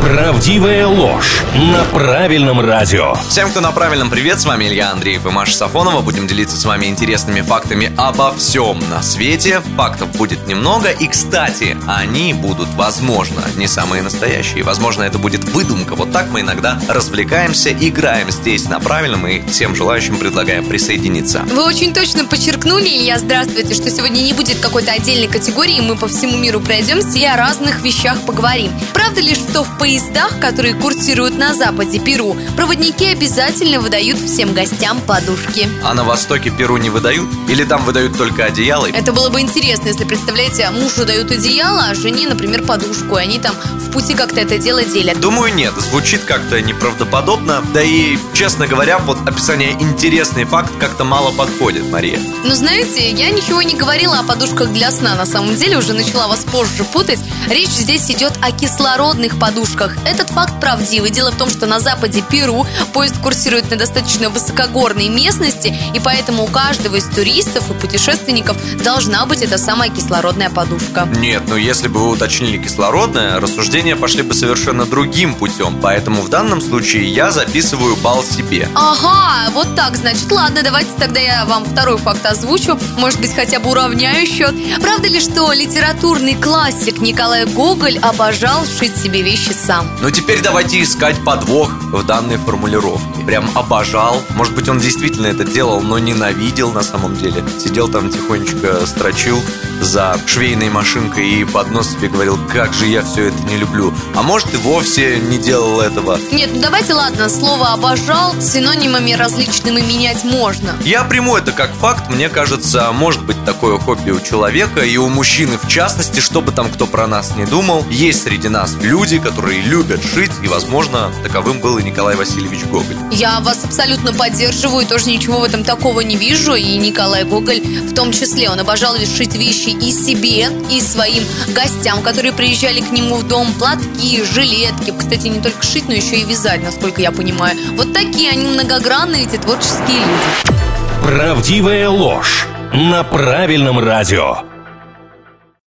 [0.00, 3.14] Правдивая ложь на правильном радио.
[3.28, 6.00] Всем, кто на правильном привет, с вами Илья Андреев и Маша Сафонова.
[6.00, 9.60] Будем делиться с вами интересными фактами обо всем на свете.
[9.76, 14.62] Фактов будет немного, и, кстати, они будут, возможно, не самые настоящие.
[14.62, 15.96] Возможно, это будет выдумка.
[15.96, 21.42] Вот так мы иногда развлекаемся, играем здесь на правильном, и всем желающим предлагаем присоединиться.
[21.50, 26.06] Вы очень точно подчеркнули, Илья, здравствуйте, что сегодня не будет какой-то отдельной категории, мы по
[26.06, 28.70] всему миру пройдемся и о разных вещах поговорим.
[28.92, 35.00] Правда ли, что в поездах, которые курсируют на западе Перу, проводники обязательно выдают всем гостям
[35.00, 35.68] подушки?
[35.84, 37.30] А на востоке Перу не выдают?
[37.48, 38.86] Или там выдают только одеяло?
[38.86, 43.38] Это было бы интересно, если, представляете, мужу дают одеяло, а жене, например, подушку, и они
[43.38, 45.20] там в пути как-то это дело делят.
[45.20, 45.72] Думаю, нет.
[45.76, 47.62] Звучит как-то неправдоподобно.
[47.72, 52.18] Да и, честно говоря, под описание интересный факт как-то мало подходит, Мария.
[52.42, 55.14] Ну, знаете, я ничего не говорила о подушках для сна.
[55.14, 57.20] На самом деле, уже начала вас позже путать.
[57.48, 59.75] Речь здесь идет о кислородных подушках.
[60.04, 61.10] Этот факт правдивый.
[61.10, 66.44] Дело в том, что на западе Перу поезд курсирует на достаточно высокогорной местности, и поэтому
[66.44, 71.08] у каждого из туристов и путешественников должна быть эта самая кислородная подушка.
[71.16, 75.78] Нет, ну если бы вы уточнили кислородное, рассуждения пошли бы совершенно другим путем.
[75.80, 78.68] Поэтому в данном случае я записываю балл себе.
[78.74, 82.78] Ага, вот так, значит, ладно, давайте тогда я вам второй факт озвучу.
[82.96, 84.54] Может быть, хотя бы уравняю счет.
[84.80, 89.88] Правда ли, что литературный классик Николай Гоголь обожал шить себе вещи сам?
[90.00, 93.24] Ну теперь давайте искать подвох в данной формулировке.
[93.24, 94.22] Прям обожал.
[94.36, 97.42] Может быть, он действительно это делал, но ненавидел на самом деле.
[97.58, 99.42] Сидел там тихонечко, строчил
[99.80, 103.94] за швейной машинкой и под нос себе говорил, как же я все это не люблю.
[104.14, 106.18] А может и вовсе не делал этого.
[106.32, 110.74] Нет, ну давайте, ладно, слово «обожал» синонимами различными менять можно.
[110.84, 112.08] Я приму это как факт.
[112.10, 116.70] Мне кажется, может быть такое хобби у человека и у мужчины в частности, чтобы там
[116.70, 117.84] кто про нас не думал.
[117.90, 122.96] Есть среди нас люди, которые любят шить, и, возможно, таковым был и Николай Васильевич Гоголь.
[123.12, 126.54] Я вас абсолютно поддерживаю, тоже ничего в этом такого не вижу.
[126.54, 132.02] И Николай Гоголь в том числе, он обожал шить вещи и себе, и своим гостям,
[132.02, 134.92] которые приезжали к нему в дом, платки, жилетки.
[134.96, 137.56] Кстати, не только шить, но еще и вязать, насколько я понимаю.
[137.76, 140.56] Вот такие они многогранные, эти творческие люди.
[141.02, 144.55] Правдивая ложь на правильном радио.